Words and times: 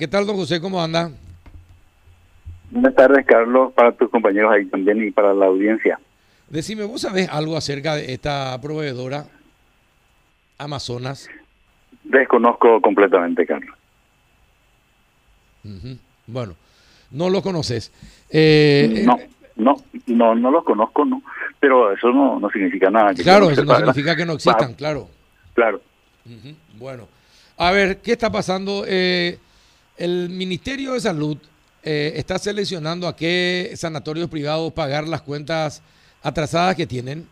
¿Qué 0.00 0.06
tal, 0.06 0.28
don 0.28 0.36
José? 0.36 0.60
¿Cómo 0.60 0.80
anda? 0.80 1.10
Buenas 2.70 2.94
tardes, 2.94 3.26
Carlos, 3.26 3.72
para 3.72 3.90
tus 3.90 4.08
compañeros 4.08 4.52
ahí 4.52 4.64
también 4.66 5.02
y 5.02 5.10
para 5.10 5.34
la 5.34 5.46
audiencia. 5.46 5.98
Decime, 6.48 6.84
¿vos 6.84 7.00
sabés 7.00 7.28
algo 7.28 7.56
acerca 7.56 7.96
de 7.96 8.12
esta 8.12 8.56
proveedora 8.60 9.26
Amazonas? 10.56 11.28
Desconozco 12.04 12.80
completamente, 12.80 13.44
Carlos. 13.44 13.76
Bueno, 16.28 16.54
no 17.10 17.28
lo 17.28 17.42
conoces. 17.42 17.90
Eh, 18.30 19.02
no, 19.04 19.18
no, 19.56 19.82
no, 20.06 20.34
no 20.36 20.50
los 20.52 20.62
conozco, 20.62 21.04
no. 21.04 21.24
Pero 21.58 21.92
eso 21.92 22.12
no, 22.12 22.38
no 22.38 22.48
significa 22.50 22.88
nada. 22.88 23.14
que 23.14 23.24
Claro, 23.24 23.50
eso 23.50 23.64
no 23.64 23.74
significa 23.76 24.14
que 24.14 24.24
no 24.24 24.34
existan, 24.34 24.74
claro. 24.74 25.08
Claro. 25.54 25.80
Bueno, 26.78 27.08
a 27.56 27.72
ver, 27.72 27.98
¿qué 28.00 28.12
está 28.12 28.30
pasando? 28.30 28.84
Eh, 28.86 29.40
el 29.98 30.30
Ministerio 30.30 30.92
de 30.92 31.00
Salud 31.00 31.36
eh, 31.82 32.12
está 32.16 32.38
seleccionando 32.38 33.06
a 33.08 33.16
qué 33.16 33.70
sanatorios 33.74 34.28
privados 34.28 34.72
pagar 34.72 35.06
las 35.06 35.22
cuentas 35.22 35.82
atrasadas 36.22 36.76
que 36.76 36.86
tienen. 36.86 37.26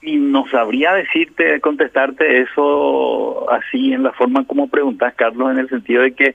Y 0.00 0.16
no 0.16 0.46
sabría 0.50 0.94
decirte, 0.94 1.60
contestarte 1.60 2.40
eso 2.40 3.50
así 3.50 3.92
en 3.92 4.02
la 4.02 4.12
forma 4.12 4.44
como 4.44 4.68
preguntas, 4.68 5.14
Carlos, 5.14 5.52
en 5.52 5.58
el 5.58 5.68
sentido 5.68 6.02
de 6.02 6.12
que 6.12 6.34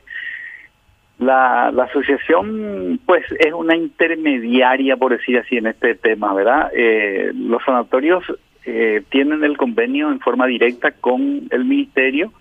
la, 1.19 1.67
asociación, 1.67 2.99
pues, 3.05 3.25
es 3.39 3.51
una 3.51 3.75
intermediaria, 3.75 4.95
por 4.95 5.11
decir 5.11 5.37
así, 5.37 5.57
en 5.57 5.67
este 5.67 5.95
tema, 5.95 6.33
¿verdad? 6.33 6.71
Eh, 6.73 7.31
los 7.35 7.61
sanatorios 7.63 8.23
eh, 8.65 9.03
tienen 9.09 9.43
el 9.43 9.57
convenio 9.57 10.11
en 10.11 10.19
forma 10.19 10.45
directa 10.45 10.91
con 10.91 11.47
el 11.49 11.65
ministerio 11.65 12.31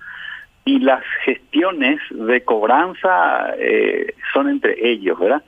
y 0.66 0.80
las 0.80 1.02
gestiones 1.24 2.00
de 2.10 2.42
cobranza 2.42 3.54
eh, 3.56 4.14
son 4.34 4.50
entre 4.50 4.90
ellos, 4.90 5.18
¿verdad? 5.18 5.42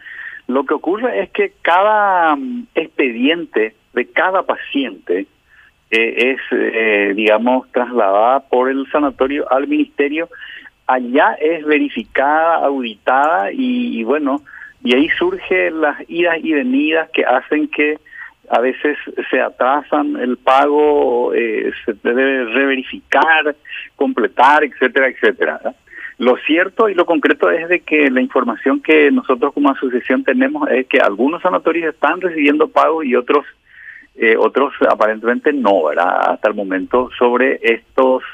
Lo 0.46 0.64
que 0.64 0.74
ocurre 0.74 1.20
es 1.20 1.30
que 1.30 1.52
cada 1.60 2.36
mm, 2.36 2.68
expediente 2.74 3.74
de 3.92 4.06
cada 4.06 4.44
paciente 4.44 5.26
eh, 5.90 6.36
es, 6.36 6.40
eh, 6.52 7.12
digamos, 7.16 7.70
trasladada 7.72 8.40
por 8.48 8.70
el 8.70 8.88
sanatorio 8.92 9.50
al 9.50 9.66
ministerio. 9.66 10.28
Allá 10.86 11.32
es 11.40 11.66
verificada, 11.66 12.64
auditada 12.64 13.50
y, 13.50 13.98
y 13.98 14.04
bueno, 14.04 14.42
y 14.84 14.94
ahí 14.94 15.08
surgen 15.18 15.80
las 15.80 15.98
idas 16.08 16.38
y 16.40 16.52
venidas 16.52 17.10
que 17.10 17.24
hacen 17.24 17.66
que 17.66 17.98
a 18.50 18.60
veces 18.60 18.96
se 19.30 19.40
atrasan 19.40 20.16
el 20.16 20.36
pago, 20.36 21.32
eh, 21.34 21.72
se 21.84 21.94
debe 22.02 22.44
reverificar, 22.44 23.54
completar, 23.96 24.64
etcétera, 24.64 25.08
etcétera. 25.08 25.60
Lo 26.18 26.36
cierto 26.38 26.88
y 26.88 26.94
lo 26.94 27.06
concreto 27.06 27.50
es 27.50 27.68
de 27.68 27.80
que 27.80 28.10
la 28.10 28.20
información 28.20 28.80
que 28.80 29.10
nosotros 29.10 29.54
como 29.54 29.70
asociación 29.70 30.24
tenemos 30.24 30.68
es 30.68 30.86
que 30.86 30.98
algunos 30.98 31.42
sanatorios 31.42 31.94
están 31.94 32.20
recibiendo 32.20 32.68
pagos 32.68 33.04
y 33.04 33.14
otros 33.14 33.44
eh, 34.16 34.36
otros 34.36 34.72
aparentemente 34.90 35.52
no. 35.52 35.88
Hasta 35.88 36.48
el 36.48 36.54
momento 36.54 37.08
sobre 37.16 37.60
estos 37.62 38.24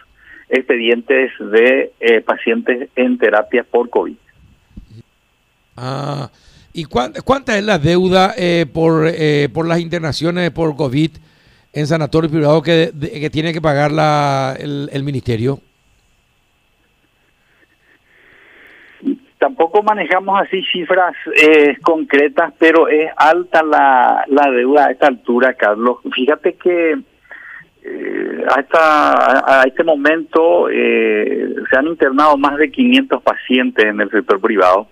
expedientes 0.48 1.32
de 1.38 1.92
eh, 2.00 2.20
pacientes 2.22 2.88
en 2.96 3.18
terapia 3.18 3.64
por 3.64 3.90
COVID. 3.90 4.16
Ah, 5.76 6.30
¿y 6.74 6.84
cuán- 6.84 7.14
cuánta 7.24 7.56
es 7.56 7.64
la 7.64 7.78
deuda 7.78 8.34
eh, 8.36 8.66
por, 8.70 9.06
eh, 9.06 9.48
por 9.54 9.66
las 9.66 9.80
internaciones 9.80 10.50
por 10.50 10.76
COVID 10.76 11.10
en 11.72 11.86
sanatorios 11.86 12.30
privados 12.32 12.62
que, 12.62 12.90
que 13.00 13.30
tiene 13.30 13.52
que 13.54 13.62
pagar 13.62 13.90
la, 13.92 14.54
el, 14.58 14.90
el 14.92 15.02
ministerio? 15.04 15.60
Tampoco 19.38 19.82
manejamos 19.82 20.40
así 20.40 20.62
cifras 20.72 21.14
eh, 21.36 21.76
concretas, 21.82 22.52
pero 22.58 22.88
es 22.88 23.10
alta 23.16 23.62
la, 23.62 24.24
la 24.28 24.50
deuda 24.50 24.86
a 24.86 24.90
esta 24.92 25.06
altura, 25.08 25.52
Carlos. 25.54 25.98
Fíjate 26.14 26.54
que 26.54 26.92
eh, 27.84 28.44
a, 28.56 28.60
esta, 28.60 29.60
a 29.60 29.64
este 29.66 29.84
momento 29.84 30.70
eh, 30.70 31.54
se 31.70 31.76
han 31.76 31.86
internado 31.88 32.38
más 32.38 32.56
de 32.56 32.70
500 32.70 33.22
pacientes 33.22 33.84
en 33.84 34.00
el 34.00 34.10
sector 34.10 34.40
privado 34.40 34.88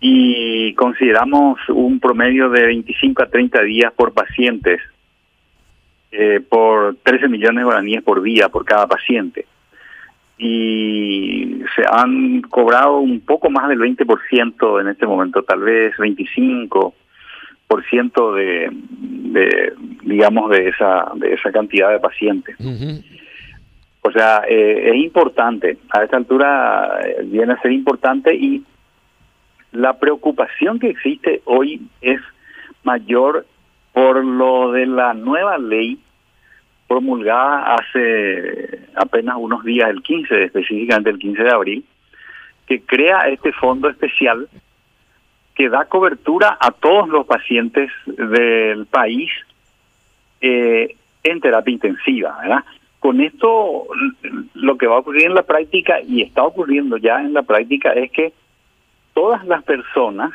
y 0.00 0.74
consideramos 0.74 1.58
un 1.68 1.98
promedio 1.98 2.48
de 2.50 2.66
25 2.66 3.22
a 3.22 3.26
30 3.26 3.62
días 3.62 3.92
por 3.92 4.12
pacientes, 4.12 4.80
eh, 6.12 6.40
por 6.48 6.96
13 7.02 7.28
millones 7.28 7.56
de 7.58 7.64
guaraníes 7.64 8.02
por 8.02 8.22
día 8.22 8.48
por 8.48 8.64
cada 8.64 8.86
paciente. 8.86 9.46
Y 10.38 11.62
se 11.74 11.82
han 11.90 12.42
cobrado 12.42 12.98
un 12.98 13.20
poco 13.20 13.50
más 13.50 13.68
del 13.68 13.80
20% 13.80 14.80
en 14.80 14.88
este 14.88 15.04
momento, 15.06 15.42
tal 15.42 15.60
vez 15.60 15.96
25% 15.96 16.92
de, 18.34 18.70
de 18.70 19.72
digamos 20.04 20.50
de 20.50 20.68
esa 20.68 21.10
de 21.16 21.34
esa 21.34 21.50
cantidad 21.50 21.90
de 21.90 21.98
pacientes. 21.98 22.56
O 24.00 24.12
sea, 24.12 24.42
eh, 24.48 24.90
es 24.90 24.96
importante, 24.96 25.76
a 25.90 26.04
esta 26.04 26.16
altura 26.16 27.00
eh, 27.04 27.22
viene 27.24 27.52
a 27.54 27.60
ser 27.60 27.72
importante 27.72 28.32
y 28.34 28.62
la 29.72 29.98
preocupación 29.98 30.78
que 30.78 30.90
existe 30.90 31.42
hoy 31.44 31.82
es 32.00 32.20
mayor 32.84 33.46
por 33.92 34.24
lo 34.24 34.72
de 34.72 34.86
la 34.86 35.14
nueva 35.14 35.58
ley 35.58 35.98
promulgada 36.86 37.74
hace 37.74 38.86
apenas 38.94 39.36
unos 39.38 39.62
días, 39.64 39.90
el 39.90 40.02
15, 40.02 40.44
específicamente 40.44 41.10
el 41.10 41.18
15 41.18 41.42
de 41.42 41.50
abril, 41.50 41.84
que 42.66 42.80
crea 42.80 43.28
este 43.28 43.52
fondo 43.52 43.88
especial 43.88 44.48
que 45.54 45.68
da 45.68 45.84
cobertura 45.86 46.56
a 46.60 46.70
todos 46.70 47.08
los 47.08 47.26
pacientes 47.26 47.90
del 48.06 48.86
país 48.86 49.30
eh, 50.40 50.96
en 51.24 51.40
terapia 51.40 51.72
intensiva, 51.72 52.38
¿verdad? 52.40 52.64
Con 53.00 53.20
esto, 53.20 53.86
lo 54.54 54.78
que 54.78 54.86
va 54.86 54.96
a 54.96 55.00
ocurrir 55.00 55.26
en 55.26 55.34
la 55.34 55.42
práctica, 55.42 56.00
y 56.00 56.22
está 56.22 56.44
ocurriendo 56.44 56.96
ya 56.96 57.20
en 57.20 57.34
la 57.34 57.42
práctica, 57.42 57.92
es 57.92 58.10
que 58.12 58.32
todas 59.18 59.44
las 59.46 59.64
personas, 59.64 60.30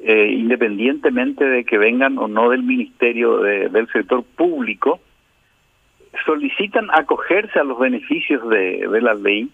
eh, 0.00 0.32
independientemente 0.32 1.44
de 1.44 1.64
que 1.64 1.78
vengan 1.78 2.18
o 2.18 2.26
no 2.26 2.50
del 2.50 2.64
ministerio 2.64 3.38
de- 3.38 3.68
del 3.68 3.86
sector 3.92 4.24
público, 4.24 4.98
solicitan 6.26 6.88
acogerse 6.92 7.60
a 7.60 7.64
los 7.70 7.78
beneficios 7.78 8.40
de, 8.48 8.88
de 8.88 9.00
la 9.00 9.14
ley 9.14 9.48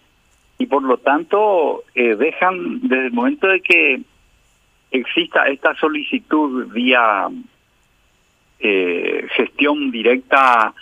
y 0.59 0.65
por 0.65 0.83
lo 0.83 0.97
tanto 0.97 1.83
eh, 1.95 2.17
dejan 2.17 2.81
desde 2.89 3.07
el 3.09 3.13
momento 3.13 3.49
de 3.49 3.61
que 3.61 4.01
exista 4.93 5.47
esta 5.49 5.75
solicitud 5.75 6.73
vía 6.73 7.29
eh, 8.61 9.27
gestión 9.37 9.91
directa 9.91 10.73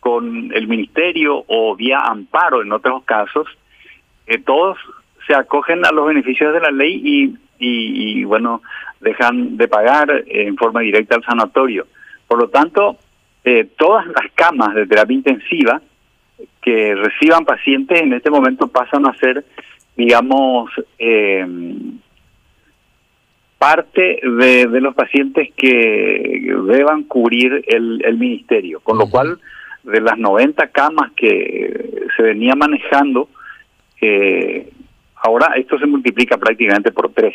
con 0.00 0.52
el 0.52 0.66
ministerio 0.68 1.42
o 1.46 1.74
vía 1.74 2.00
amparo 2.00 2.60
en 2.60 2.70
otros 2.72 3.02
casos, 3.04 3.46
eh, 4.26 4.36
todos 4.38 4.76
se 5.26 5.34
acogen 5.34 5.84
a 5.84 5.92
los 5.92 6.06
beneficios 6.06 6.52
de 6.52 6.60
la 6.60 6.70
ley 6.70 7.00
y, 7.02 7.24
y, 7.58 8.20
y, 8.20 8.24
bueno, 8.24 8.62
dejan 9.00 9.56
de 9.56 9.68
pagar 9.68 10.24
en 10.26 10.56
forma 10.56 10.80
directa 10.80 11.16
al 11.16 11.24
sanatorio. 11.24 11.86
Por 12.26 12.38
lo 12.38 12.48
tanto, 12.48 12.96
eh, 13.44 13.68
todas 13.76 14.06
las 14.06 14.32
camas 14.34 14.74
de 14.74 14.86
terapia 14.86 15.14
intensiva 15.14 15.80
que 16.62 16.94
reciban 16.94 17.44
pacientes 17.44 18.00
en 18.00 18.12
este 18.12 18.30
momento 18.30 18.68
pasan 18.68 19.06
a 19.06 19.14
ser, 19.18 19.44
digamos, 19.96 20.70
eh, 20.98 21.46
parte 23.58 24.20
de, 24.22 24.66
de 24.66 24.80
los 24.80 24.94
pacientes 24.94 25.48
que 25.56 26.54
deban 26.66 27.04
cubrir 27.04 27.64
el, 27.66 28.02
el 28.04 28.18
ministerio. 28.18 28.80
Con 28.80 28.98
lo 28.98 29.08
cual, 29.08 29.38
de 29.84 30.00
las 30.00 30.18
90 30.18 30.66
camas 30.68 31.12
que 31.12 32.08
se 32.16 32.22
venía 32.22 32.54
manejando, 32.54 33.28
eh, 34.00 34.68
ahora 35.24 35.54
esto 35.56 35.78
se 35.78 35.86
multiplica 35.86 36.36
prácticamente 36.36 36.92
por 36.92 37.10
tres. 37.12 37.34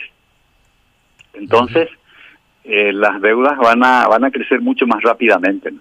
Entonces, 1.33 1.89
eh, 2.63 2.93
las 2.93 3.19
deudas 3.21 3.57
van 3.57 3.83
a 3.83 4.07
van 4.07 4.23
a 4.23 4.31
crecer 4.31 4.61
mucho 4.61 4.85
más 4.85 5.01
rápidamente. 5.01 5.73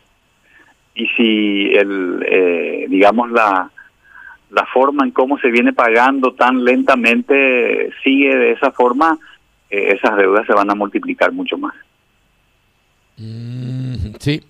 Y 0.94 1.06
si 1.08 1.74
el 1.74 2.24
eh, 2.26 2.86
digamos 2.88 3.30
la 3.30 3.70
la 4.50 4.64
forma 4.72 5.04
en 5.04 5.10
cómo 5.10 5.38
se 5.38 5.50
viene 5.50 5.74
pagando 5.74 6.32
tan 6.32 6.64
lentamente 6.64 7.90
sigue 8.02 8.34
de 8.34 8.52
esa 8.52 8.70
forma, 8.70 9.18
eh, 9.68 9.94
esas 9.94 10.16
deudas 10.16 10.46
se 10.46 10.54
van 10.54 10.70
a 10.70 10.74
multiplicar 10.74 11.30
mucho 11.32 11.58
más. 11.58 11.74
Mm, 13.18 14.14
sí, 14.18 14.42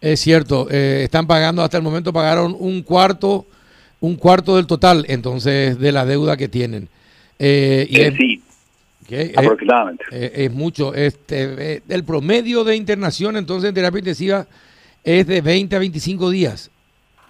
es 0.00 0.18
cierto. 0.18 0.68
están 0.68 1.28
pagando, 1.28 1.62
hasta 1.62 1.76
el 1.76 1.84
momento 1.84 2.12
pagaron 2.12 2.56
un 2.58 2.82
cuarto, 2.82 3.46
un 4.00 4.16
cuarto 4.16 4.56
del 4.56 4.66
total, 4.66 5.04
entonces, 5.08 5.78
de 5.78 5.92
la 5.92 6.04
deuda 6.04 6.36
que 6.36 6.48
tienen. 6.48 6.88
Eh, 7.38 7.86
y 7.88 8.00
Eh, 8.00 8.06
es, 8.08 8.14
sí, 8.14 8.42
eh, 9.10 9.32
aproximadamente. 9.36 10.04
es 10.10 10.52
mucho. 10.52 10.94
Este, 10.94 11.82
el 11.88 12.04
promedio 12.04 12.64
de 12.64 12.76
internación, 12.76 13.36
entonces, 13.36 13.68
en 13.68 13.74
terapia 13.74 13.98
intensiva 13.98 14.46
es 15.04 15.26
de 15.26 15.40
20 15.40 15.76
a 15.76 15.78
25 15.78 16.30
días. 16.30 16.70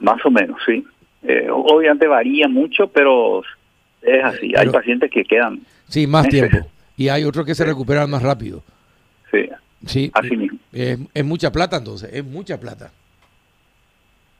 Más 0.00 0.24
o 0.24 0.30
menos, 0.30 0.58
sí. 0.64 0.84
Eh, 1.22 1.48
obviamente 1.50 2.06
varía 2.06 2.48
mucho, 2.48 2.86
pero 2.88 3.42
es 4.02 4.24
así. 4.24 4.52
hay 4.56 4.68
pacientes 4.68 5.10
que 5.10 5.24
quedan. 5.24 5.60
Sí, 5.88 6.06
más 6.06 6.28
tiempo. 6.28 6.58
Y 6.96 7.08
hay 7.08 7.24
otros 7.24 7.44
que 7.44 7.54
se 7.54 7.64
recuperan 7.64 8.08
más 8.08 8.22
rápido. 8.22 8.62
Sí. 9.30 9.48
Sí. 9.86 10.10
Así 10.14 10.36
mismo. 10.36 10.58
Es, 10.72 11.24
mucha 11.24 11.52
plata 11.52 11.76
entonces, 11.76 12.10
es 12.12 12.24
mucha 12.24 12.58
plata. 12.58 12.92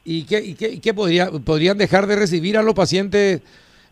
¿Y 0.04 0.24
qué, 0.24 0.40
y 0.40 0.54
qué, 0.54 0.80
qué 0.80 0.94
podría, 0.94 1.30
podrían 1.30 1.76
dejar 1.76 2.06
de 2.06 2.16
recibir 2.16 2.56
a 2.56 2.62
los 2.62 2.74
pacientes 2.74 3.42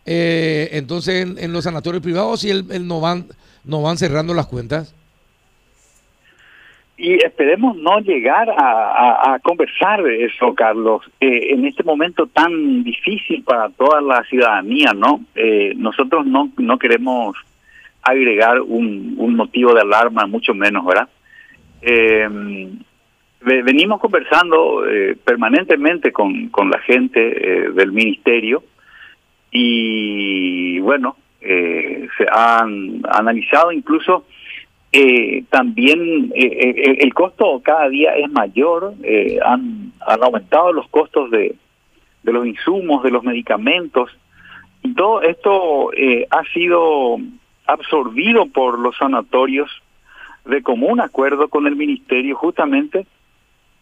eh, 0.05 0.69
entonces 0.73 1.37
en, 1.37 1.53
los 1.53 1.63
sanatorios 1.63 2.03
privados 2.03 2.41
si 2.41 2.49
el, 2.49 2.87
no, 2.87 3.01
van, 3.01 3.25
no 3.63 3.81
van 3.81 3.97
cerrando 3.97 4.33
las 4.33 4.47
cuentas? 4.47 4.93
Y 6.97 7.15
esperemos 7.25 7.75
no 7.75 7.99
llegar 7.99 8.49
a, 8.57 9.37
conversar 9.43 9.99
eso, 10.07 10.55
Carlos, 10.55 11.01
eh, 11.19 11.49
en 11.49 11.65
este 11.65 11.83
momento 11.83 12.25
tan 12.27 12.83
difícil 12.83 13.43
para 13.43 13.69
toda 13.69 13.99
la 13.99 14.23
ciudadanía, 14.23 14.93
¿no? 14.93 15.19
Eh, 15.35 15.73
nosotros 15.75 16.25
no, 16.25 16.49
no 16.57 16.79
queremos 16.79 17.35
agregar 18.01 18.61
un, 18.61 19.15
un 19.17 19.35
motivo 19.35 19.73
de 19.73 19.81
alarma, 19.81 20.25
mucho 20.25 20.53
menos, 20.53 20.85
¿verdad? 20.85 21.09
Eh, 21.81 22.27
venimos 23.45 23.99
conversando 23.99 24.87
eh, 24.87 25.15
permanentemente 25.23 26.11
con, 26.11 26.49
con 26.49 26.69
la 26.69 26.79
gente 26.79 27.19
eh, 27.19 27.71
del 27.71 27.91
ministerio 27.91 28.63
y 29.51 30.79
bueno, 30.79 31.17
eh, 31.41 32.07
se 32.17 32.25
han 32.31 33.01
analizado 33.09 33.71
incluso 33.71 34.25
también 35.49 36.31
el 36.33 37.13
costo 37.13 37.61
cada 37.61 37.89
día 37.89 38.15
es 38.15 38.31
mayor, 38.31 38.93
han, 39.45 39.91
han 39.99 40.23
aumentado 40.23 40.71
los 40.71 40.87
costos 40.87 41.29
de, 41.31 41.53
de 42.23 42.31
los 42.31 42.47
insumos, 42.47 43.03
de 43.03 43.11
los 43.11 43.21
medicamentos, 43.21 44.09
y 44.83 44.93
todo 44.93 45.21
esto 45.21 45.91
ha 46.29 46.43
sido 46.53 47.17
absorbido 47.67 48.45
por 48.45 48.79
los 48.79 48.95
sanatorios 48.95 49.69
de 50.45 50.61
común 50.61 51.01
acuerdo 51.01 51.47
con 51.49 51.67
el 51.67 51.75
ministerio 51.75 52.35
justamente 52.35 53.05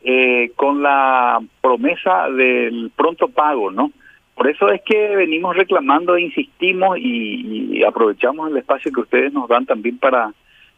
eh, 0.04 0.52
con 0.56 0.82
la 0.82 1.42
promesa 1.62 2.30
del 2.30 2.92
pronto 2.96 3.30
pago, 3.30 3.72
¿no? 3.72 3.92
Por 4.36 4.50
eso 4.50 4.70
es 4.72 4.82
que 4.82 5.16
venimos 5.16 5.56
reclamando 5.56 6.16
e 6.16 6.24
insistimos 6.24 6.98
y, 6.98 7.84
aprovechamos 7.84 8.50
el 8.50 8.58
espacio 8.58 8.92
que 8.92 9.02
ustedes 9.02 9.34
nos 9.34 9.48
dan 9.48 9.66
también 9.66 9.98
para, 9.98 10.34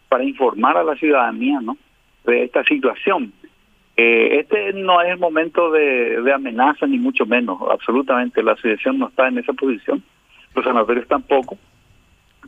para 0.10 0.24
informar 0.24 0.78
a 0.78 0.84
la 0.84 0.96
ciudadanía, 0.96 1.62
¿no? 1.62 1.78
De 2.26 2.44
esta 2.44 2.64
situación. 2.64 3.32
Eh, 3.98 4.40
este 4.40 4.74
no 4.74 5.02
es 5.02 5.10
el 5.10 5.20
momento 5.20 5.72
de, 5.72 6.22
de 6.22 6.34
amenaza, 6.34 6.86
ni 6.86 6.98
mucho 6.98 7.26
menos, 7.26 7.60
absolutamente. 7.72 8.44
La 8.44 8.54
asociación 8.54 9.00
no 9.00 9.08
está 9.08 9.28
en 9.28 9.38
esa 9.38 9.54
posición, 9.54 10.04
los 10.54 10.66
sanatorios 10.66 11.08
tampoco, 11.08 11.58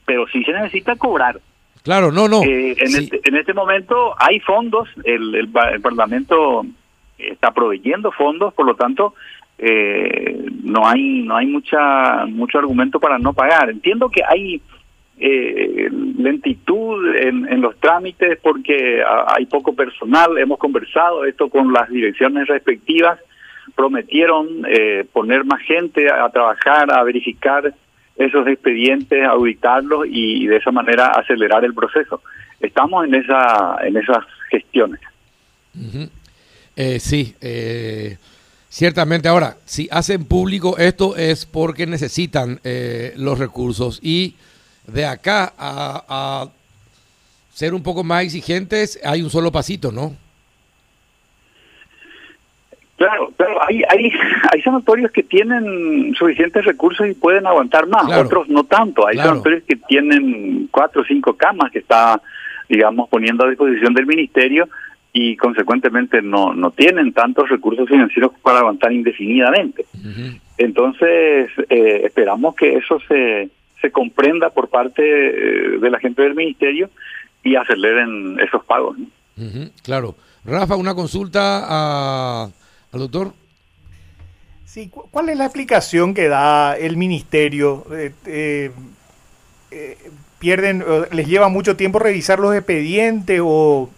pero 0.05 0.27
sí 0.27 0.43
se 0.43 0.51
necesita 0.51 0.95
cobrar. 0.95 1.39
Claro, 1.83 2.11
no, 2.11 2.27
no. 2.27 2.43
Eh, 2.43 2.75
en, 2.77 2.95
este, 2.95 3.21
en 3.23 3.35
este 3.37 3.53
momento 3.53 4.13
hay 4.19 4.41
fondos, 4.41 4.89
el, 5.05 5.33
el, 5.35 5.49
Parlamento 5.49 6.65
está 7.17 7.51
proveyendo 7.51 8.11
fondos, 8.11 8.53
por 8.53 8.65
lo 8.65 8.75
tanto, 8.75 9.13
eh, 9.57 10.45
no 10.63 10.87
hay 10.87 11.23
no 11.23 11.35
hay 11.35 11.47
mucha 11.47 12.25
mucho 12.27 12.59
argumento 12.59 12.99
para 12.99 13.17
no 13.17 13.33
pagar. 13.33 13.69
Entiendo 13.69 14.09
que 14.09 14.21
hay 14.27 14.61
eh, 15.19 15.89
lentitud 15.91 17.15
en, 17.15 17.51
en, 17.51 17.61
los 17.61 17.75
trámites 17.79 18.37
porque 18.41 19.03
hay 19.27 19.45
poco 19.47 19.73
personal. 19.73 20.37
Hemos 20.37 20.59
conversado 20.59 21.25
esto 21.25 21.49
con 21.49 21.73
las 21.73 21.89
direcciones 21.89 22.47
respectivas. 22.47 23.19
Prometieron 23.75 24.47
eh, 24.67 25.05
poner 25.11 25.43
más 25.43 25.61
gente 25.61 26.09
a 26.09 26.29
trabajar, 26.29 26.91
a 26.91 27.03
verificar 27.03 27.73
esos 28.15 28.47
expedientes, 28.47 29.23
auditarlos 29.25 30.05
y 30.09 30.47
de 30.47 30.57
esa 30.57 30.71
manera 30.71 31.09
acelerar 31.09 31.65
el 31.65 31.73
proceso. 31.73 32.21
Estamos 32.59 33.05
en 33.05 33.15
esa 33.15 33.77
en 33.83 33.97
esas 33.97 34.23
gestiones. 34.49 34.99
eh, 36.75 36.99
sí, 36.99 37.35
eh, 37.41 38.17
ciertamente. 38.77 39.27
Ahora, 39.27 39.57
si 39.65 39.87
hacen 39.91 40.25
público 40.25 40.77
esto 40.77 41.15
es 41.15 41.47
porque 41.47 41.87
necesitan 41.87 42.59
eh, 42.63 43.11
los 43.17 43.39
recursos 43.39 43.99
y 44.03 44.35
de 44.85 45.03
acá 45.07 45.51
a, 45.57 46.03
a 46.07 46.47
ser 47.51 47.73
un 47.73 47.81
poco 47.81 48.03
más 48.03 48.23
exigentes 48.23 48.99
hay 49.03 49.23
un 49.23 49.31
solo 49.31 49.51
pasito, 49.51 49.91
¿no? 49.91 50.15
Claro, 52.97 53.31
claro, 53.35 53.57
hay, 53.67 53.81
hay, 53.89 54.11
hay 54.51 54.61
sanatorios 54.61 55.11
que 55.11 55.23
tienen 55.23 56.13
suficientes 56.13 56.63
recursos 56.63 57.07
y 57.07 57.15
pueden 57.15 57.47
aguantar 57.47 57.87
más, 57.87 58.15
otros 58.15 58.47
no 58.47 58.63
tanto. 58.63 59.07
Hay 59.07 59.17
sanatorios 59.17 59.63
que 59.67 59.75
tienen 59.75 60.67
cuatro 60.69 61.01
o 61.01 61.05
cinco 61.05 61.35
camas 61.35 61.71
que 61.71 61.79
está, 61.79 62.21
digamos, 62.69 63.09
poniendo 63.09 63.43
a 63.43 63.49
disposición 63.49 63.95
del 63.95 64.05
ministerio 64.05 64.69
y 65.19 65.35
consecuentemente 65.35 66.21
no, 66.21 66.53
no 66.53 66.69
tienen 66.69 67.11
tantos 67.11 67.49
recursos 67.49 67.89
financieros 67.89 68.31
para 68.43 68.59
aguantar 68.59 68.91
indefinidamente. 68.93 69.85
Entonces, 70.59 71.49
eh, 71.69 72.01
esperamos 72.03 72.53
que 72.55 72.77
eso 72.77 72.99
se, 73.07 73.49
se 73.81 73.91
comprenda 73.91 74.51
por 74.51 74.69
parte 74.69 75.01
eh, 75.01 75.79
de 75.79 75.89
la 75.89 75.99
gente 75.99 76.21
del 76.21 76.35
ministerio 76.35 76.91
y 77.43 77.55
aceleren 77.55 78.39
esos 78.39 78.63
pagos. 78.65 78.97
Claro. 79.81 80.15
Rafa, 80.45 80.75
una 80.75 80.93
consulta 80.93 81.65
a 81.67 82.49
al 82.91 82.99
doctor. 82.99 83.33
Sí, 84.65 84.89
¿cuál 84.89 85.29
es 85.29 85.37
la 85.37 85.45
explicación 85.45 86.13
que 86.13 86.27
da 86.27 86.77
el 86.77 86.97
ministerio? 86.97 87.85
Eh, 87.91 88.11
eh, 88.25 88.71
eh, 89.71 89.97
¿Pierden, 90.39 90.83
les 91.11 91.27
lleva 91.27 91.49
mucho 91.49 91.75
tiempo 91.75 91.97
revisar 91.97 92.37
los 92.37 92.53
expedientes 92.53 93.41
o, 93.43 93.89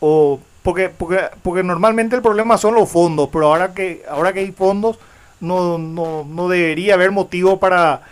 o 0.00 0.40
porque, 0.68 0.90
porque, 0.90 1.18
porque 1.42 1.62
normalmente 1.62 2.14
el 2.14 2.20
problema 2.20 2.58
son 2.58 2.74
los 2.74 2.92
fondos, 2.92 3.30
pero 3.32 3.46
ahora 3.46 3.72
que, 3.72 4.02
ahora 4.06 4.34
que 4.34 4.40
hay 4.40 4.52
fondos 4.52 4.98
no, 5.40 5.78
no, 5.78 6.26
no 6.28 6.46
debería 6.46 6.92
haber 6.92 7.10
motivo 7.10 7.58
para, 7.58 8.02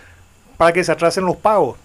para 0.57 0.73
que 0.73 0.83
se 0.83 0.91
atrasen 0.91 1.27
los 1.27 1.37
pagos. 1.37 1.79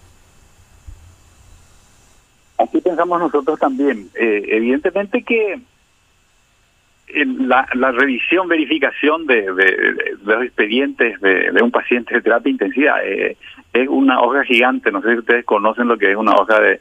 Así 2.56 2.80
pensamos 2.80 3.20
nosotros 3.20 3.60
también. 3.60 4.08
evidentemente 4.14 5.22
que 5.22 5.60
la, 7.14 7.68
la 7.74 7.92
revisión, 7.92 8.48
verificación 8.48 9.26
de, 9.26 9.44
los 10.24 10.42
expedientes 10.42 11.20
de, 11.20 11.62
un 11.62 11.70
paciente 11.70 12.14
de 12.14 12.22
terapia 12.22 12.50
intensiva 12.50 13.04
eh, 13.04 13.36
es 13.74 13.88
una 13.88 14.22
hoja 14.22 14.42
gigante. 14.44 14.90
No 14.90 15.02
sé 15.02 15.12
si 15.12 15.18
ustedes 15.18 15.44
conocen 15.44 15.86
lo 15.86 15.98
que 15.98 16.12
es 16.12 16.16
una 16.16 16.32
hoja 16.32 16.58
de, 16.60 16.80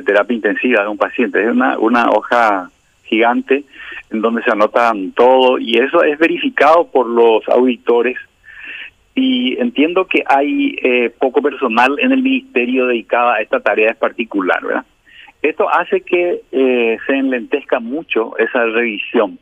terapia 0.00 0.34
intensiva 0.34 0.80
de 0.84 0.88
un 0.88 0.96
paciente. 0.96 1.44
Es 1.44 1.50
una, 1.50 1.78
una 1.78 2.08
hoja 2.08 2.70
gigante 3.06 3.64
en 4.10 4.20
donde 4.20 4.42
se 4.42 4.50
anotan 4.50 5.12
todo 5.12 5.58
y 5.58 5.78
eso 5.78 6.02
es 6.02 6.18
verificado 6.18 6.88
por 6.88 7.06
los 7.06 7.48
auditores. 7.48 8.16
Y 9.14 9.58
entiendo 9.58 10.06
que 10.06 10.22
hay 10.26 10.76
eh, 10.82 11.10
poco 11.18 11.40
personal 11.40 11.96
en 11.98 12.12
el 12.12 12.22
ministerio 12.22 12.86
dedicado 12.86 13.30
a 13.30 13.40
esta 13.40 13.60
tarea 13.60 13.90
en 13.90 13.96
particular, 13.96 14.62
¿verdad? 14.62 14.84
Esto 15.40 15.70
hace 15.70 16.02
que 16.02 16.42
eh, 16.52 16.98
se 17.06 17.12
enlentezca 17.12 17.80
mucho 17.80 18.36
esa 18.38 18.64
revisión 18.66 19.38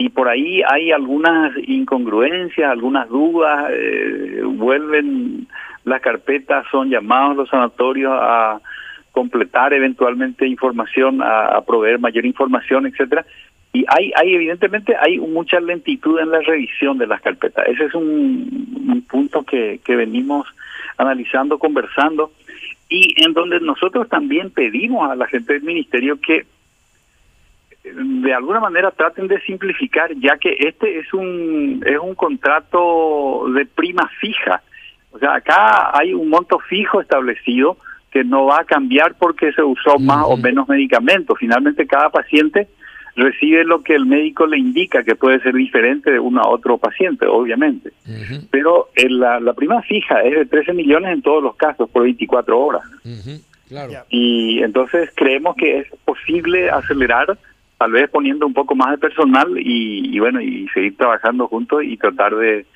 y 0.00 0.08
por 0.08 0.28
ahí 0.28 0.62
hay 0.66 0.92
algunas 0.92 1.52
incongruencias, 1.66 2.70
algunas 2.70 3.06
dudas, 3.10 3.70
eh, 3.70 4.40
vuelven 4.44 5.46
las 5.84 6.00
carpetas, 6.00 6.64
son 6.70 6.88
llamados 6.88 7.36
los 7.36 7.50
sanatorios 7.50 8.10
a 8.14 8.62
completar 9.12 9.72
eventualmente 9.72 10.46
información, 10.46 11.20
a, 11.22 11.60
proveer 11.66 11.98
mayor 11.98 12.24
información, 12.24 12.86
etcétera. 12.86 13.24
Y 13.72 13.84
hay, 13.88 14.12
hay 14.16 14.34
evidentemente 14.34 14.96
hay 14.96 15.18
mucha 15.18 15.60
lentitud 15.60 16.18
en 16.18 16.30
la 16.30 16.40
revisión 16.40 16.98
de 16.98 17.06
las 17.06 17.20
carpetas. 17.20 17.66
Ese 17.68 17.84
es 17.84 17.94
un, 17.94 18.86
un 18.88 19.02
punto 19.02 19.42
que, 19.44 19.80
que 19.84 19.96
venimos 19.96 20.46
analizando, 20.96 21.58
conversando, 21.58 22.32
y 22.88 23.14
en 23.24 23.32
donde 23.32 23.60
nosotros 23.60 24.08
también 24.08 24.50
pedimos 24.50 25.10
a 25.10 25.14
la 25.14 25.26
gente 25.28 25.52
del 25.52 25.62
ministerio 25.62 26.20
que 26.20 26.44
de 27.82 28.34
alguna 28.34 28.60
manera 28.60 28.90
traten 28.90 29.26
de 29.26 29.40
simplificar, 29.42 30.12
ya 30.16 30.36
que 30.36 30.54
este 30.58 30.98
es 30.98 31.12
un 31.14 31.82
es 31.86 31.98
un 31.98 32.14
contrato 32.14 33.46
de 33.54 33.64
prima 33.66 34.08
fija. 34.20 34.62
O 35.12 35.18
sea, 35.18 35.34
acá 35.34 35.96
hay 35.96 36.12
un 36.12 36.28
monto 36.28 36.58
fijo 36.58 37.00
establecido 37.00 37.78
que 38.10 38.24
no 38.24 38.46
va 38.46 38.60
a 38.60 38.64
cambiar 38.64 39.14
porque 39.18 39.52
se 39.52 39.62
usó 39.62 39.98
más 39.98 40.24
o 40.26 40.36
menos 40.36 40.68
medicamentos. 40.68 41.38
Finalmente, 41.38 41.86
cada 41.86 42.10
paciente 42.10 42.68
recibe 43.16 43.64
lo 43.64 43.82
que 43.82 43.94
el 43.94 44.06
médico 44.06 44.46
le 44.46 44.58
indica, 44.58 45.02
que 45.02 45.14
puede 45.14 45.40
ser 45.40 45.54
diferente 45.54 46.10
de 46.10 46.18
uno 46.18 46.40
a 46.40 46.48
otro 46.48 46.78
paciente, 46.78 47.26
obviamente. 47.26 47.92
Pero 48.50 48.88
la, 49.08 49.40
la 49.40 49.52
prima 49.52 49.82
fija 49.82 50.22
es 50.22 50.34
de 50.34 50.46
13 50.46 50.72
millones 50.72 51.12
en 51.12 51.22
todos 51.22 51.42
los 51.42 51.56
casos 51.56 51.88
por 51.90 52.02
24 52.02 52.58
horas. 52.58 52.82
claro. 53.68 53.92
Y 54.08 54.62
entonces 54.62 55.10
creemos 55.14 55.56
que 55.56 55.80
es 55.80 55.86
posible 56.04 56.70
acelerar 56.70 57.38
tal 57.80 57.92
vez 57.92 58.10
poniendo 58.10 58.46
un 58.46 58.52
poco 58.52 58.74
más 58.74 58.90
de 58.90 58.98
personal 58.98 59.54
y, 59.56 60.18
bueno, 60.18 60.38
y 60.42 60.68
seguir 60.68 60.98
trabajando 60.98 61.48
juntos 61.48 61.82
y 61.82 61.96
tratar 61.96 62.36
de, 62.36 62.66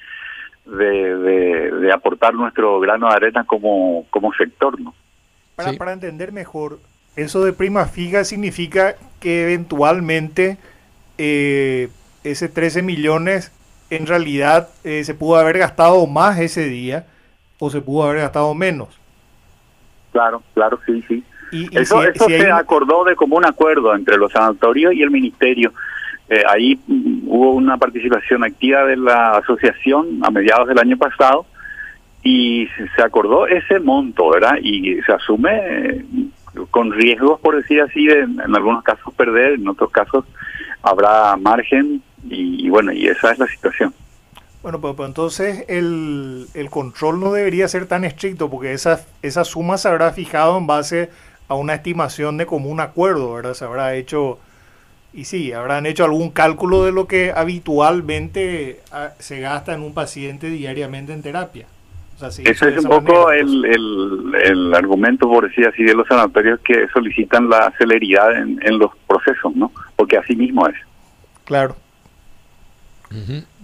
de, 0.65 1.71
de, 1.71 1.93
aportar 1.93 2.33
nuestro 2.33 2.81
grano 2.81 3.09
de 3.09 3.15
arena 3.15 3.45
como, 3.45 4.07
como 4.09 4.33
sector, 4.33 4.81
¿no? 4.81 4.95
Para, 5.57 5.73
para 5.75 5.93
entender 5.93 6.33
mejor, 6.33 6.81
eso 7.17 7.45
de 7.45 7.53
prima 7.53 7.87
fija 7.87 8.25
significa 8.25 8.97
que 9.21 9.45
eventualmente 9.45 10.59
eh, 11.19 11.89
ese 12.25 12.49
13 12.49 12.83
millones 12.83 13.53
en 13.91 14.07
realidad 14.07 14.69
eh, 14.83 15.05
se 15.05 15.15
pudo 15.15 15.37
haber 15.37 15.59
gastado 15.59 16.07
más 16.07 16.39
ese 16.39 16.69
día 16.69 17.07
o 17.59 17.71
se 17.71 17.81
pudo 17.81 18.05
haber 18.05 18.23
gastado 18.23 18.53
menos. 18.55 18.89
Claro, 20.13 20.43
claro, 20.55 20.81
sí, 20.87 21.05
sí. 21.07 21.25
Y, 21.53 21.79
eso 21.79 22.03
eso 22.03 22.27
se 22.27 22.51
acordó 22.51 23.05
de 23.05 23.15
como 23.15 23.37
un 23.37 23.45
acuerdo 23.45 23.95
entre 23.95 24.17
los 24.17 24.33
sanatorios 24.33 24.93
y 24.95 25.03
el 25.03 25.11
ministerio. 25.11 25.73
Eh, 26.29 26.43
ahí 26.49 26.81
mm, 26.87 27.29
hubo 27.29 27.53
una 27.53 27.77
participación 27.77 28.43
activa 28.43 28.85
de 28.85 28.97
la 28.97 29.37
asociación 29.37 30.21
a 30.23 30.31
mediados 30.31 30.67
del 30.67 30.79
año 30.79 30.97
pasado 30.97 31.47
y 32.25 32.67
se 32.97 33.03
acordó 33.03 33.47
ese 33.47 33.79
monto, 33.79 34.31
¿verdad? 34.31 34.57
Y 34.61 35.01
se 35.03 35.13
asume 35.13 35.51
eh, 35.53 36.05
con 36.71 36.91
riesgos, 36.91 37.39
por 37.41 37.55
decir 37.55 37.83
así, 37.83 38.07
de, 38.07 38.21
en 38.21 38.57
algunos 38.57 38.83
casos 38.83 39.13
perder, 39.15 39.53
en 39.53 39.69
otros 39.69 39.91
casos 39.91 40.25
habrá 40.83 41.37
margen 41.37 42.03
y, 42.29 42.69
bueno, 42.71 42.93
y 42.93 43.07
esa 43.07 43.33
es 43.33 43.39
la 43.39 43.47
situación. 43.47 43.93
Bueno, 44.63 44.81
pues, 44.81 44.95
entonces 45.07 45.67
el, 45.69 46.47
el, 46.55 46.71
control 46.71 47.21
no 47.21 47.33
debería 47.33 47.69
ser 47.69 47.85
tan 47.85 48.05
estricto 48.05 48.49
porque 48.49 48.73
esa, 48.73 49.05
esa 49.21 49.45
suma 49.45 49.77
se 49.77 49.89
habrá 49.89 50.11
fijado 50.13 50.57
en 50.57 50.67
base 50.67 51.11
a 51.49 51.55
una 51.55 51.75
estimación 51.75 52.39
de 52.39 52.47
común 52.47 52.81
acuerdo, 52.81 53.35
¿verdad? 53.35 53.53
Se 53.53 53.67
habrá 53.67 53.95
hecho, 53.95 54.39
y 55.13 55.27
sí, 55.27 55.53
habrán 55.53 55.85
hecho 55.85 56.05
algún 56.05 56.31
cálculo 56.31 56.85
de 56.85 56.93
lo 56.93 57.07
que 57.07 57.33
habitualmente 57.37 58.81
ah, 58.91 59.11
se 59.19 59.41
gasta 59.41 59.75
en 59.75 59.83
un 59.83 59.93
paciente 59.93 60.49
diariamente 60.49 61.13
en 61.13 61.21
terapia. 61.21 61.67
Ese 62.21 62.69
es 62.69 62.85
un 62.85 62.91
poco 62.91 63.33
el, 63.33 63.65
el, 63.65 64.75
argumento, 64.75 65.29
por 65.29 65.49
decir 65.49 65.67
así, 65.67 65.83
de 65.83 65.95
los 65.95 66.07
sanatorios 66.07 66.61
que 66.61 66.87
solicitan 66.93 67.49
la 67.49 67.73
celeridad 67.77 68.37
en, 68.37 68.61
en 68.63 68.79
los 68.79 68.93
procesos, 69.07 69.55
¿no? 69.57 69.73
Porque 69.97 70.17
así 70.17 70.37
mismo 70.37 70.67
es. 70.69 70.77
Claro. 71.45 71.77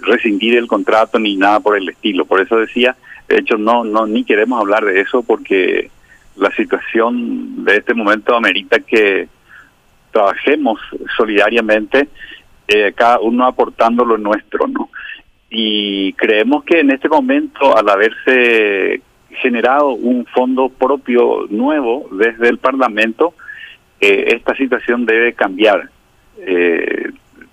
rescindir 0.00 0.56
el 0.56 0.66
contrato 0.66 1.18
ni 1.18 1.36
nada 1.36 1.60
por 1.60 1.76
el 1.76 1.86
estilo. 1.90 2.24
Por 2.24 2.40
eso 2.40 2.56
decía, 2.56 2.96
de 3.28 3.40
hecho, 3.40 3.58
no, 3.58 3.84
no, 3.84 4.06
ni 4.06 4.24
queremos 4.24 4.58
hablar 4.58 4.86
de 4.86 5.02
eso 5.02 5.22
porque 5.22 5.90
la 6.36 6.50
situación 6.52 7.64
de 7.64 7.76
este 7.78 7.94
momento 7.94 8.34
amerita 8.36 8.80
que 8.80 9.28
trabajemos 10.10 10.80
solidariamente, 11.16 12.08
cada 12.94 13.20
uno 13.20 13.46
aportando 13.46 14.04
lo 14.04 14.16
nuestro, 14.16 14.66
¿no? 14.66 14.88
y 15.54 16.14
creemos 16.14 16.64
que 16.64 16.80
en 16.80 16.90
este 16.90 17.10
momento, 17.10 17.76
al 17.76 17.86
haberse 17.90 19.02
generado 19.28 19.90
un 19.90 20.24
fondo 20.24 20.70
propio 20.70 21.46
nuevo 21.50 22.08
desde 22.10 22.48
el 22.48 22.56
Parlamento, 22.56 23.34
eh, 24.00 24.32
esta 24.34 24.56
situación 24.56 25.04
debe 25.04 25.34
cambiar. 25.34 25.90
Eh, 26.38 27.10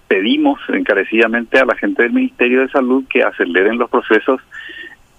pedimos 0.07 0.61
encarecidamente 0.69 1.59
a 1.59 1.65
la 1.65 1.75
gente 1.75 2.03
del 2.03 2.13
Ministerio 2.13 2.61
de 2.61 2.69
Salud 2.69 3.03
que 3.09 3.21
aceleren 3.21 3.77
los 3.77 3.89
procesos 3.89 4.39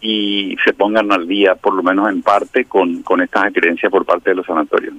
y 0.00 0.56
se 0.64 0.72
pongan 0.72 1.12
al 1.12 1.26
día, 1.28 1.54
por 1.54 1.74
lo 1.74 1.82
menos 1.82 2.08
en 2.08 2.22
parte, 2.22 2.64
con, 2.64 3.02
con 3.02 3.20
estas 3.20 3.44
acreencias 3.44 3.90
por 3.90 4.04
parte 4.04 4.30
de 4.30 4.36
los 4.36 4.46
sanatorios. 4.46 4.94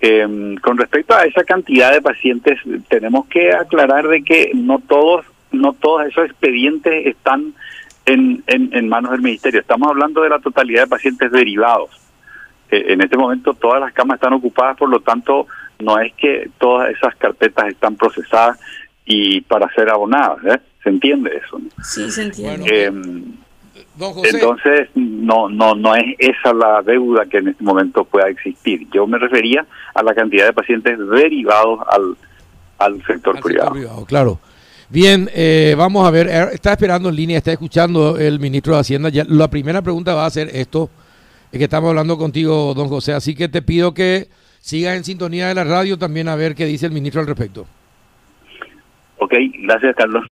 Em, 0.00 0.56
con 0.56 0.76
respecto 0.76 1.14
a 1.14 1.24
esa 1.24 1.42
cantidad 1.42 1.92
de 1.92 2.00
pacientes, 2.00 2.60
tenemos 2.88 3.26
que 3.26 3.52
aclarar 3.52 4.06
de 4.06 4.22
que 4.22 4.52
no 4.54 4.78
todos 4.78 5.24
no 5.50 5.72
todos 5.72 6.06
esos 6.06 6.26
expedientes 6.26 7.06
están 7.06 7.54
en, 8.04 8.42
en, 8.46 8.88
manos 8.88 9.12
del 9.12 9.22
ministerio. 9.22 9.60
Estamos 9.60 9.88
hablando 9.88 10.22
de 10.22 10.28
la 10.28 10.38
totalidad 10.38 10.82
de 10.82 10.88
pacientes 10.88 11.30
derivados. 11.30 11.90
Eh, 12.70 12.86
en 12.88 13.00
este 13.00 13.16
momento 13.16 13.54
todas 13.54 13.80
las 13.80 13.92
camas 13.92 14.16
están 14.16 14.34
ocupadas, 14.34 14.76
por 14.76 14.88
lo 14.88 15.00
tanto 15.00 15.46
no 15.78 15.98
es 15.98 16.12
que 16.14 16.50
todas 16.58 16.90
esas 16.90 17.14
carpetas 17.16 17.68
están 17.68 17.96
procesadas 17.96 18.58
y 19.04 19.40
para 19.42 19.72
ser 19.72 19.90
abonadas. 19.90 20.38
¿eh? 20.44 20.60
¿Se 20.82 20.90
entiende 20.90 21.40
eso? 21.44 21.60
Sí, 21.82 22.10
se 22.10 22.22
entiende. 22.22 22.92
Entonces 24.00 24.88
no 24.94 25.48
no 25.48 25.74
no 25.74 25.94
es 25.94 26.04
esa 26.18 26.52
la 26.52 26.82
deuda 26.82 27.26
que 27.26 27.38
en 27.38 27.48
este 27.48 27.64
momento 27.64 28.04
pueda 28.04 28.28
existir. 28.28 28.86
Yo 28.92 29.06
me 29.06 29.18
refería 29.18 29.66
a 29.94 30.02
la 30.02 30.14
cantidad 30.14 30.46
de 30.46 30.52
pacientes 30.52 30.98
derivados 31.10 31.80
al, 31.90 32.16
al 32.78 33.04
sector 33.04 33.40
privado. 33.40 34.04
Claro. 34.06 34.38
Bien, 34.90 35.28
eh, 35.34 35.74
vamos 35.76 36.06
a 36.06 36.10
ver, 36.10 36.28
eh, 36.28 36.46
está 36.54 36.72
esperando 36.72 37.10
en 37.10 37.16
línea, 37.16 37.36
está 37.36 37.52
escuchando 37.52 38.16
el 38.16 38.40
ministro 38.40 38.72
de 38.72 38.80
Hacienda. 38.80 39.10
Ya, 39.10 39.24
la 39.28 39.50
primera 39.50 39.82
pregunta 39.82 40.14
va 40.14 40.24
a 40.24 40.30
ser 40.30 40.48
esto, 40.54 40.88
es 41.52 41.58
que 41.58 41.64
estamos 41.64 41.90
hablando 41.90 42.16
contigo, 42.16 42.72
don 42.74 42.88
José, 42.88 43.12
así 43.12 43.34
que 43.34 43.48
te 43.48 43.60
pido 43.60 43.92
que 43.92 44.28
sigas 44.60 44.96
en 44.96 45.04
sintonía 45.04 45.48
de 45.48 45.54
la 45.54 45.64
radio 45.64 45.98
también 45.98 46.26
a 46.28 46.36
ver 46.36 46.54
qué 46.54 46.64
dice 46.64 46.86
el 46.86 46.92
ministro 46.92 47.20
al 47.20 47.26
respecto. 47.26 47.66
Ok, 49.18 49.34
gracias 49.62 49.94
Carlos. 49.94 50.24